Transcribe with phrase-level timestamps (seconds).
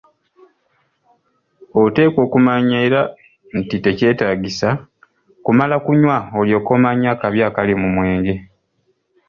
[1.81, 3.01] Oteekwa okumanya era
[3.57, 4.69] nti tekikwetaagisa
[5.45, 8.35] kumala kunywa olyoke omanye akabi akali mu mwenge.